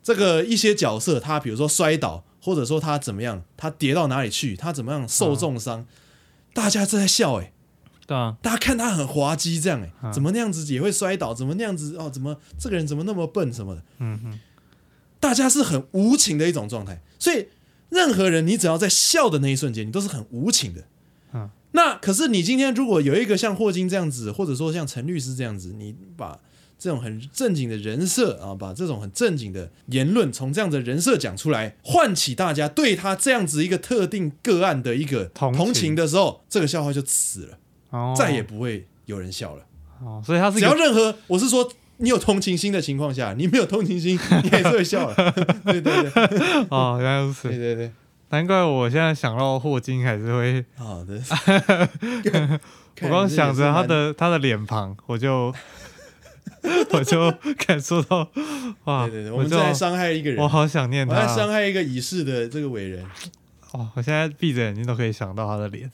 [0.03, 5.87] 这个一些角色，他比如说摔倒，或者说他怎么样，他跌到哪里去，他怎么样受重伤，嗯、
[6.53, 7.53] 大家正在笑哎。
[8.07, 11.33] 对啊，大家看他很滑稽这样哎，怎么那样子也会摔倒？
[11.33, 12.11] 怎么那样子哦？
[12.11, 13.83] 怎么这个人怎么那么笨什么的？
[13.99, 14.41] 嗯哼。
[15.19, 17.49] 大家是很无情的一种状态，所以
[17.89, 20.85] 任何人，你只要在笑的那一瞬间，你都是很无情的。
[21.33, 26.39] 嗯，那可是你今天如果有一个像霍金这样子，或者说像陈律师这样子，你把
[26.85, 39.65] 这种很正经的人设啊，把这种很正经的言论从这样的人设讲出来，唤起大家对他这样子一个特定个案的一个同情的时候，这个笑话就死了，哦，再也不会有人笑了。
[40.03, 41.73] 哦，所以他是只要任何，我是说。
[41.99, 45.33] 你有同情心的情况下，你没有同情心，你还是会笑的。
[45.65, 46.29] 对对对，
[46.69, 47.49] 哦，原来如此。
[47.49, 47.93] 对对对，
[48.31, 50.65] 难怪我现在想到霍金还是会。
[50.77, 51.23] 好的。
[53.03, 55.55] 我刚想着他的他的脸庞，我就
[56.91, 57.31] 我就
[57.67, 58.29] 感受到
[58.85, 63.05] 哇，对对对，我们在伤害一个人，我好想念他，我在伤害一个已逝的这个伟人。
[63.73, 65.91] 哦，我现在闭着眼睛都可以想到他的脸，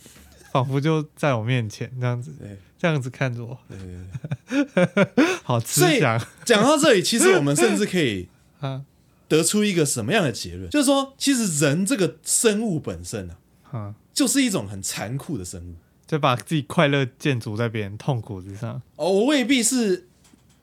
[0.53, 2.33] 仿佛就在我面前这样子。
[2.39, 2.57] 对。
[2.81, 6.19] 这样子看着我，对对对， 好慈祥。
[6.47, 8.27] 讲到这里，其实我们甚至可以
[8.61, 8.81] 啊
[9.29, 10.71] 得出一个什么样的结论？
[10.71, 13.29] 就是说，其实人这个生物本身
[13.71, 15.75] 啊，就是一种很残酷的生物，
[16.07, 18.81] 就把自己快乐建筑在别人痛苦之上。
[18.97, 20.09] 哦，我未必是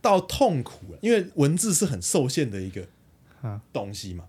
[0.07, 2.87] 到痛苦，因为文字是很受限的一个
[3.73, 4.23] 东西嘛。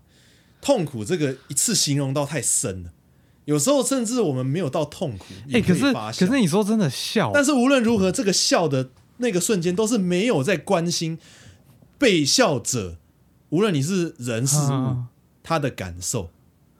[0.61, 2.91] 痛苦这个一次形容到太深了。
[3.45, 11.17] 有时候甚至我们没有到痛苦，哎、欸，可是可是你说真的笑，但是无论如何，这个笑的那个瞬间都是没有在关心
[11.97, 12.97] 被笑者，
[13.49, 15.07] 无论你是人是物，啊、
[15.41, 16.29] 他的感受，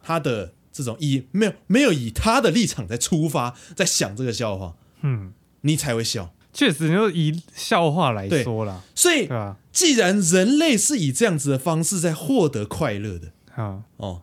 [0.04, 6.34] 他的这种以没有没有以他的立场在出发，在想这个笑话，嗯，你才会笑。
[6.54, 9.28] 确实，就以笑话来说啦，所以，
[9.72, 14.22] 既然人类是以这样子的方式在获得快乐的，啊，哦，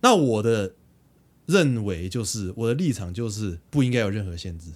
[0.00, 0.74] 那我的。
[1.46, 4.70] 认为就是我的立场就是不应该有任何限制，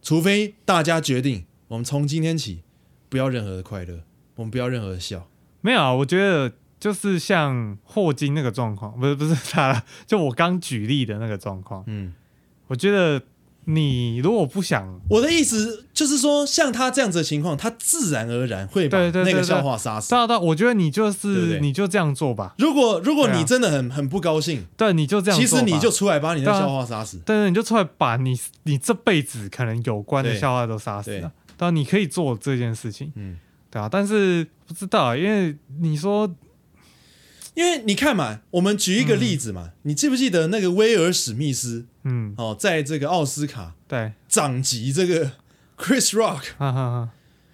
[0.00, 2.62] 除非大家决定，我们从今天起
[3.08, 4.04] 不要任何的快乐，
[4.36, 5.28] 我们不要任何的笑。
[5.60, 11.82] 没有啊，我觉得就是像霍金那个状况，不是不是他， 就我刚举例的那个状况。
[11.88, 12.14] 嗯，
[12.68, 13.20] 我觉得。
[13.70, 20.08] 你如果不想，我的意思就是说，像他这样子的情况，他自然而然会把那个笑话杀死。
[20.08, 22.54] 杀到，我觉得你就是对对，你就这样做吧。
[22.56, 25.46] 如果如果你真的很很不高兴，对，你就这样做。
[25.46, 27.18] 其实你就出来把你的笑话杀死。
[27.18, 31.30] 对对，你就出来把你你这辈子可能有关的笑话都杀死了。
[31.58, 33.36] 当然你可以做这件事情，嗯，
[33.70, 33.86] 对啊。
[33.86, 36.34] 但是不知道，因为你说。
[37.54, 41.86] 因为你看嘛，我们举一个例子嘛，嗯、你记不记得那个威尔史密斯？
[42.08, 44.12] 嗯，哦，在这个奥斯卡对。
[44.28, 45.32] 掌级这个
[45.76, 47.10] Chris Rock，哈哈哈。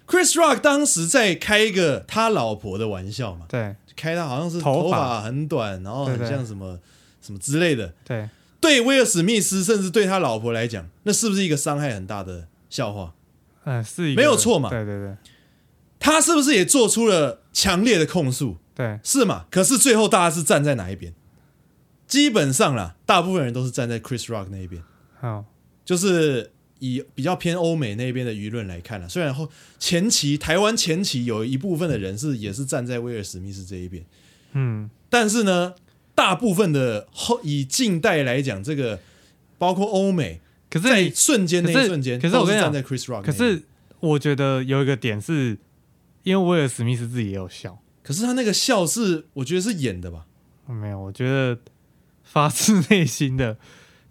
[0.07, 5.21] Chris Rock 当时在开一个他老婆的玩笑嘛，对，开他好像是头发。
[5.21, 6.79] 很短，然后很像什么
[7.21, 8.29] 什么之类的，对，
[8.61, 13.13] 对威尔史密斯甚至对他老婆来讲，那是不是一个伤害很大的笑话？
[13.63, 15.15] 嗯，是一个，没有错嘛，对对对，
[15.99, 18.57] 他是不是也做出了强烈的控诉？
[18.75, 19.45] 对，是嘛？
[19.49, 21.11] 可是最后大家是站在哪一边？
[22.07, 24.81] 基本上啦，大部分人都是站在 Chris Rock 那一边。
[25.19, 25.45] 好，
[25.83, 34.05] 就是以比较偏欧美那边的舆论来看了，虽然后前期台湾前期有一部分的人是也是站在威尔史密斯这一边，
[34.53, 35.73] 嗯，但是呢，
[36.13, 38.99] 大部分的后以近代来讲，这个
[39.57, 43.63] 包括欧美可是在瞬间那一瞬间，可是我跟你讲站在 Chris Rock，可是
[44.01, 45.57] 我觉得有一个点是，
[46.23, 50.25] 因为威尔史密斯自己也有笑，可是他那个笑是我觉得是演的吧？
[50.67, 51.57] 没有，我觉得
[52.25, 53.57] 发自内心的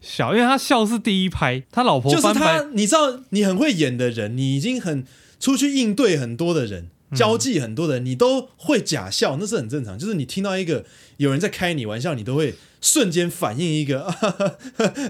[0.01, 5.05] 笑，因为他笑是第一拍，他老婆就是他，你知道，你很会演的人，你已经很
[5.39, 9.99] 出去应对很多的人，交际很多的人，你都会假笑，那是很正常。
[9.99, 10.85] 就是你听到一个
[11.19, 14.57] 有人在开你玩笑，你都会瞬间反应一个，啊哈哈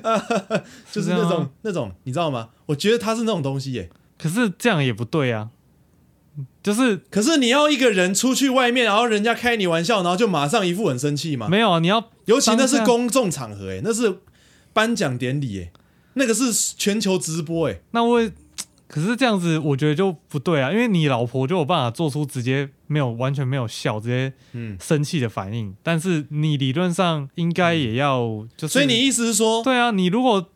[0.02, 2.50] 啊哈哈就是那种那种，你知道吗？
[2.66, 3.90] 我觉得他是那种东西耶。
[4.16, 5.50] 可是这样也不对啊，
[6.64, 11.46] 就是可是你要一个人出去外面，然后人家开你玩笑，然后就马上一副很生气吗？
[11.46, 14.20] 没有啊，你要尤其那是公众场合，哎，那是
[14.72, 15.70] 颁奖典礼，哎，
[16.14, 18.30] 那个是全球直播，哎，那我
[18.88, 30.48] 可是这样子，我觉得就不对啊，因为你老婆就有办法做出直接没有完全没有笑，直接嗯生气的反应，但是你理论上应该也要就是，所以你意思是说，对啊，你如果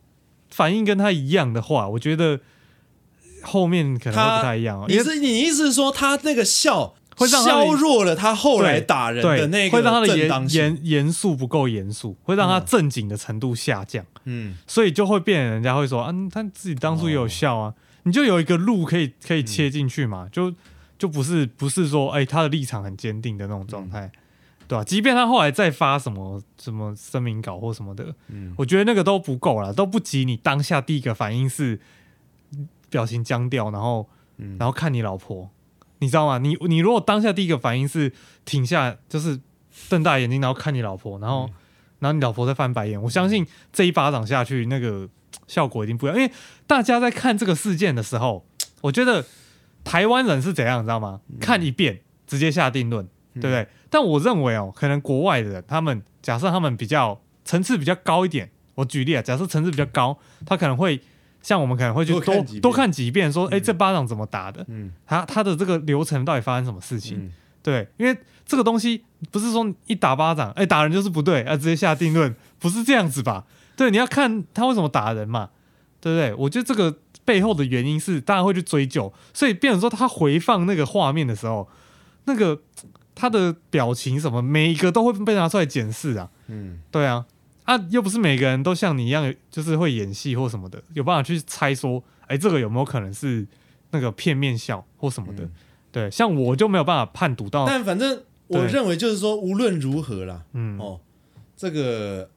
[0.50, 2.40] 反应跟他一样的话，我觉得
[3.42, 4.86] 后面可能会不太一样、哦。
[4.88, 10.16] 你是你意思是说，他那个笑会让削弱了他后来打人的那个会让他的
[10.48, 14.04] 严严肃不够严肃，会让他正经的程度下降。
[14.24, 17.74] 嗯，所以就会变人家会说啊，他自己当初也有笑啊，哦、
[18.04, 20.54] 你就有一个路可以可以切进去嘛，嗯、就
[20.98, 24.12] 就不是不是说哎、欸、他的立场很坚定的那种状态，嗯、
[24.68, 24.84] 对吧、啊？
[24.84, 31.80] 即便他后来再发什么什么声明稿或什么的，嗯，我觉得那个都不够了，都不及你当下第一个反应是
[32.90, 34.08] 表情僵掉，然后
[34.58, 35.50] 然后看你老婆，
[35.98, 36.38] 你知道吗？
[36.38, 38.12] 你你如果当下第一个反应是
[38.44, 39.40] 停下，就是
[39.88, 41.46] 瞪大眼睛，然后看你老婆，然后。
[41.46, 41.54] 嗯
[42.00, 45.08] 然后你老婆在翻白眼，我相信这一巴掌下去，那个
[45.48, 46.16] 效果一定不一样。
[46.16, 46.32] 因为
[46.64, 48.46] 大家在看这个事件的时候，
[48.82, 49.24] 我觉得
[49.82, 51.20] 台湾人是怎样，你知道吗？
[51.40, 53.66] 看一遍直接下定论，对不对？
[53.90, 61.00] 但我认为哦，可能国外的人，他们假设他们比较层次比较高一点，我举例啊，假设层次比较高，他可能会
[61.42, 62.20] 像我们可能会去多
[62.60, 64.64] 多看，几遍，说，哎，这巴掌怎么打的？
[64.68, 67.30] 嗯，他他的这个流程到底发生什么事情？
[67.62, 73.44] 对，因为这个东西不是说一打巴掌，哎，打人就是不对，啊，直接下定论， 不是这样子吧？
[73.76, 75.50] 对，你要看他为什么打人嘛，
[76.00, 76.34] 对不对？
[76.34, 81.68] 我觉得这个背后的原因是大家会去追究，所以变成说他回放那个画面的时候，
[82.24, 82.60] 那个
[83.14, 86.30] 他的表情什么，每一个都会被拿出来检视啊。
[86.46, 87.26] 嗯，对啊，
[87.68, 93.46] 啊，又不是每个人都像你一样，就是会演戏或什么的，有办法去猜说，哎，这个有没有可能是
[93.90, 95.44] 那个片面笑或什么的。
[95.44, 95.50] 嗯。
[95.92, 100.78] 对，像我就没有办法判读到，但反正我认为就是说，无论如何啦，嗯。
[100.78, 101.00] 哦，
[101.54, 102.30] 这个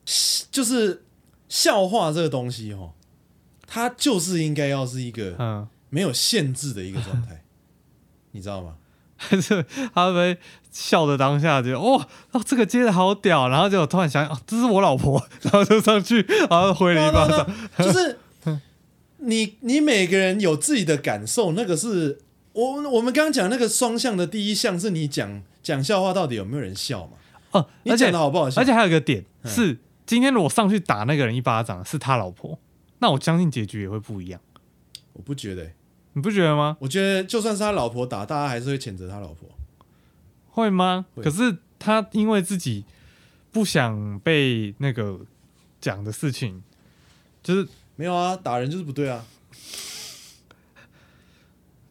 [0.52, 1.04] 就是
[1.48, 2.92] 笑话这个东西哦，
[3.66, 5.68] 它就是应该要是一个嗯。
[5.90, 7.44] 没有限制的一个状态，嗯、
[8.32, 8.76] 你知道吗？
[9.18, 10.38] 还 是他们
[10.72, 18.18] 笑的当下就哦哦这个接的好屌，然后就突然想哦这是我老婆， 然后就上去然后挥了一巴掌， 就是
[19.18, 22.20] 你你每个人有自己的感受，那个是。
[22.54, 27.14] 我我们刚刚讲那个双向的第一项是你讲讲笑话到底有没有人笑嘛？
[27.52, 28.60] 哦，你讲的好不好笑？
[28.60, 32.60] 而且还有一个点是，今天如果上去打那个人一巴掌是他老婆，
[33.00, 34.42] 那我相信结局也会不一样。
[35.14, 35.74] 我不觉得、欸，
[36.12, 36.76] 你不觉得吗？
[36.82, 39.48] 我觉得就算是他老婆打，大家还是会谴责他老婆，
[40.52, 41.06] 会吗？
[41.16, 42.86] 可是他因为自己
[43.52, 45.20] 不想被那个
[45.80, 46.62] 讲的事情，
[47.42, 49.26] 就是没有啊，打人就是不对啊。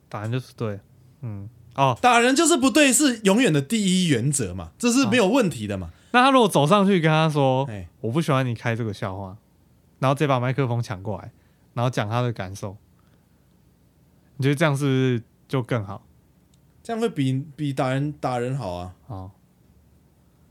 [0.08, 0.80] 打人就是对，
[1.22, 5.86] 嗯，哦，打人就是不对，是永远的第一原则嘛，这是没有问题的嘛。
[5.86, 9.36] 哦、那他如果走上去跟他说：“嘿我不喜欢你开这个笑话”，
[10.00, 11.30] 然后再把麦克风抢过来，
[11.74, 12.76] 然后讲他的感受，
[14.36, 16.04] 你觉得这样是不是就更好？
[16.82, 18.94] 这样会比比打人打人好啊。
[19.06, 19.30] 好，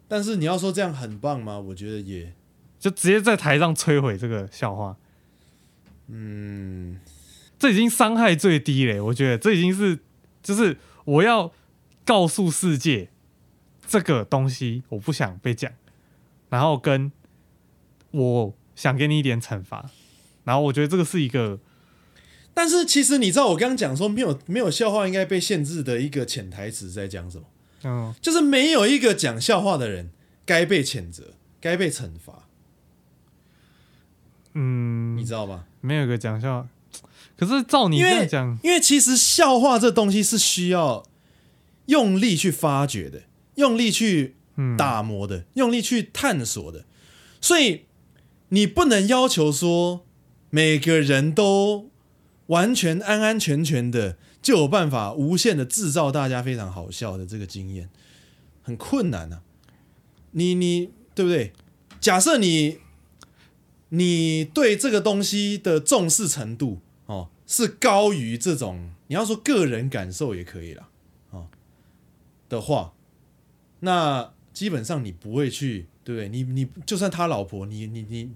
[0.08, 1.60] 但是你要说这样很棒吗？
[1.60, 2.34] 我觉得也
[2.80, 4.98] 就直接在台上摧毁这个笑话。
[6.08, 7.00] 嗯。
[7.58, 10.00] 这已经伤害最低了，我觉得这已经是，
[10.42, 11.52] 就是我要
[12.06, 13.10] 告诉世界
[13.86, 15.70] 这个东西我不想被讲，
[16.48, 17.12] 然后跟
[18.12, 19.92] 我想给你一点惩罚，
[20.46, 21.60] 然后我觉得这个是一个，
[22.54, 27.44] 但是其实你知道我刚刚讲说没有没有笑话应该被限制的一个潜台词在讲什么？
[27.84, 30.10] 嗯，就是没有一个讲笑话的人
[30.46, 32.48] 该被谴责，该被惩罚。
[34.54, 35.66] 嗯，你知道吗？
[35.80, 36.70] 没有一个讲笑话。
[37.38, 41.06] 可是照你这样讲，因为其实笑话这东西是需要
[41.86, 43.22] 用力去发掘的，
[43.56, 44.36] 用力去
[44.78, 46.84] 打磨的，用力去探索的，
[47.40, 47.86] 所以
[48.50, 50.06] 你不能要求说
[50.50, 51.90] 每个人都
[52.50, 57.90] 完全安安全全的就有办法无限的制造大家非常好笑的这个经验，
[58.62, 59.42] 很困难啊。
[60.32, 61.54] 你你对不对？
[62.00, 62.80] 假设你
[63.90, 70.90] 你对这个东西的重视程度哦，是高于这种你要说个人感受也可以啦，
[71.32, 71.48] 哦
[72.48, 72.94] 的话，
[73.82, 76.30] 那基本上你不会去，对不对？
[76.30, 78.32] 你你就算他老婆，你你你，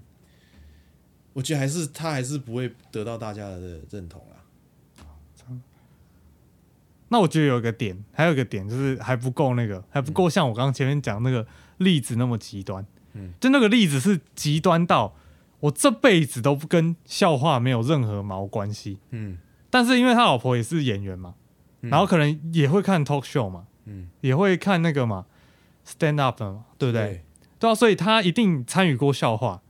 [1.34, 5.56] 我觉得还是他还是不会得到大家的认同啦。
[7.08, 12.84] 那我觉得有一个点，还有一个点就是还不够那个，还不够像我刚刚前面讲那个例子那么极端。
[13.12, 15.14] 嗯，就那个例子是极端到。
[15.60, 19.38] 我这辈子都不跟笑话没有任何毛关系，嗯，
[19.70, 21.36] 但是因为他老婆也是演员嘛，
[21.80, 25.24] 嗯、然后可能也会看 talk show 嘛，嗯，也会看那个嘛
[25.86, 27.02] stand up 嘛，对不对？
[27.06, 27.24] 对，
[27.60, 29.62] 对啊，所以他一定参与过笑话，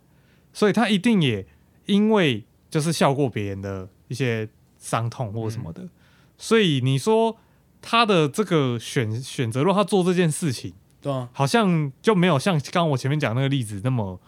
[0.53, 1.47] 所以他一定也
[1.87, 5.91] 因为就是笑过别人的一些伤痛或什么的，嗯、
[6.39, 7.37] 所以你说
[7.81, 14.21] 他的这个选选择，如果他做这件事情，对啊，好像就没有像刚刚我前面讲那个例子那么。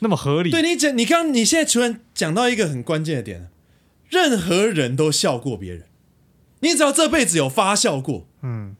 [0.00, 0.50] 那么合理？
[0.50, 3.48] 对你讲，你刚你现在突然讲到一个很关键的点，
[4.10, 5.84] 任何人都笑过别人，
[6.60, 8.76] 你只要这辈子有发笑过，嗯，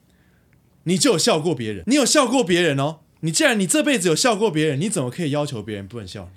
[0.82, 2.98] 你就有笑过别人，你有笑过别人哦。
[3.20, 6.28] 你既然你这辈子有笑过别人，你怎么可以要求别人不能笑？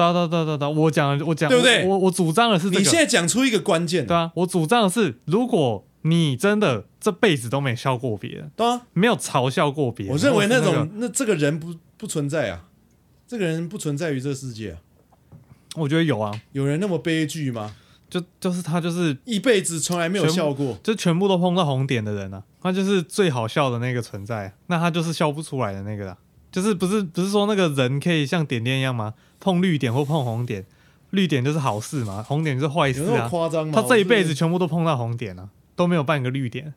[0.00, 1.86] 哒哒哒哒哒，我讲我讲对不对？
[1.86, 12.64] 我我主张的是这个，你现在讲出一个关键，对啊，我主张的是，如果你真的这辈子都没笑过别人，对啊，没有嘲笑过别人，我认为那种那，个、那这个人不不存在啊。
[13.28, 14.78] 这个人不存在于这个世界啊，
[15.76, 17.76] 我觉得有啊，有人那么悲剧吗？
[18.08, 26.16] 就就是他就是一辈子从来没有笑过，就全部都碰到红点的人啊，他就是最好笑的那个存在，那他就是笑不出来的那个啦，
[26.50, 29.14] 就是不是不是说那个人可以像点点一样吗？
[29.38, 30.64] 碰绿点或碰红点，
[31.10, 33.72] 绿点就是好事嘛，红点就是坏事啊，夸张吗？
[33.74, 36.74] 他这一辈子全部都碰到红点啊，都没有半个绿点，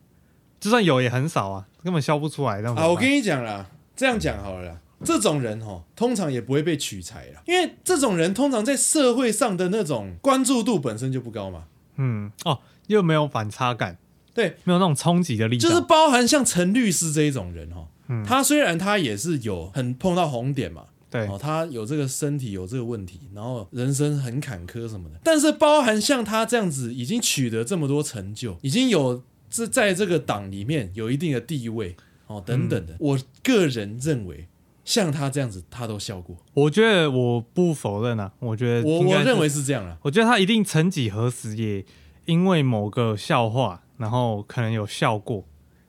[0.59, 2.61] 就算有也很少啊，根本消不出来。
[2.61, 3.65] 这样啊，我跟你讲啦，
[3.95, 4.80] 这样讲好了啦。
[5.05, 11.65] 这种人哦，通常也不会被取材了，因为这种人通常在社会上的那种关注度本身就不高嘛。
[11.97, 13.97] 嗯，哦，又没有反差感，
[14.34, 15.69] 对，没有那种冲击的力量。
[15.69, 31.95] 就是包含像陈律师这一种人哈，嗯，他虽然他也是有很碰到红点嘛，对，哦，他有这个身体有这个问题，然后人生很坎坷什么的，但是包含像他这样子已经取得这么多成就，已经有这在这个党里面有一定的地位
[32.28, 34.47] 哦等等的，嗯，我个人认为。
[34.86, 36.36] 像他这样子，他都笑过。
[36.54, 39.97] 我觉得我不否认啊，我觉得我我认为是这样啊。
[40.01, 41.86] 我觉得他一定曾几何时也
[42.26, 45.45] 因为某个笑话，然后可能有笑过。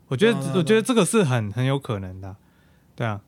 [0.09, 2.37] 我觉得，我觉得这个是很很有可能的，
[2.95, 3.21] 对啊。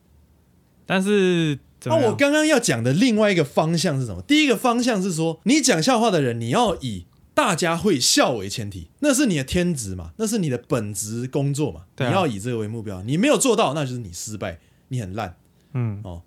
[0.85, 4.23] 但是，那我刚刚要讲的另外一个方向是什么？
[4.23, 13.03] 第一个方向是说，你讲笑话的人，你要以大家会笑为前提，那是你的天职嘛，那是你的本职工作嘛，你要以这个为目标。
[13.03, 15.37] 你没有做到，那就是你失败，你很烂。
[15.73, 16.23] 嗯哦，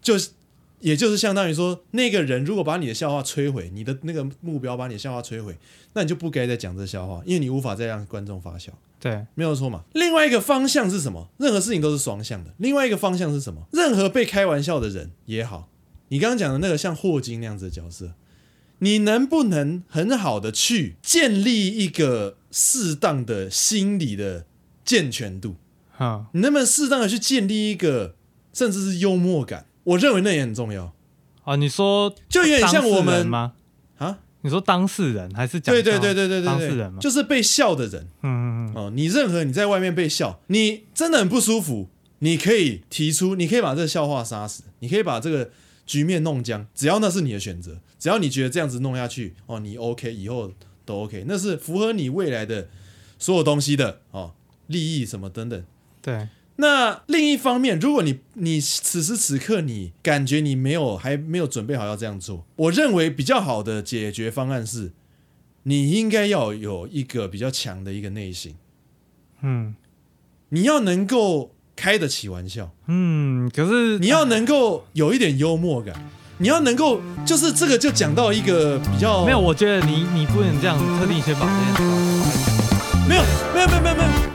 [0.00, 0.30] 就是，
[0.78, 5.58] 也就是相当于说，那个人如果把你的笑话摧毁，你的那个目标把你的笑话摧毁，
[5.94, 8.72] 那你就不该再讲这笑话，因为你无法再让观众发笑。
[9.04, 9.84] 对，没有错嘛。
[9.92, 11.28] 另外一个方向是什么？
[11.36, 12.54] 任何事情都是双向的。
[12.56, 13.66] 另外一个方向是什么？
[13.70, 15.68] 任何被开玩笑的人也好，
[16.08, 18.14] 你刚刚讲的那个像霍金那样子的角色，
[18.78, 24.46] 你能不能很好的去建立一个适当的心理的
[24.86, 25.56] 健全度？
[25.92, 28.14] 哈，你能不能适当的去建立一个？
[28.54, 30.94] 甚至是幽默感，我认为那也很重要
[31.42, 31.56] 啊。
[31.56, 33.54] 你说就有点像我们吗？
[34.44, 35.74] 啊，你说当事人还是讲？
[35.74, 38.06] 对对对对对对，当事人就是被笑的人。
[38.22, 38.72] 嗯嗯嗯。
[38.74, 41.88] 哦，你任何你在外面被笑，你真的很不舒服，
[42.18, 45.50] 你可以提出，你可以把这个笑话杀死，你可以把这个
[45.86, 50.52] 局面弄僵，只要那是你的选择，只要你觉得这样子弄下去，哦，你 OK，以后
[50.84, 52.68] 都 OK，那是符合你未来的
[53.18, 54.34] 所有东西的哦，
[54.66, 55.64] 利益什么等等。
[56.02, 56.28] 对。
[56.56, 64.92] 那另一方面，如果你你此时此刻你感觉你没有还没有准备好要这样做，我认为比较好的解决方案是，
[65.64, 68.54] 你应该要有一个比较强的一个内心，
[69.42, 69.74] 嗯，
[70.50, 84.33] 你要能够开得起玩笑，嗯，可是你要能够有一点幽默感，你要能够就是这个就讲到一个比较没有，我觉得你你不能这样特定先把这件事，没有没有没有没有没有。